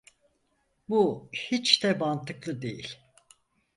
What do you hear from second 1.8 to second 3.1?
de mantıklı değil.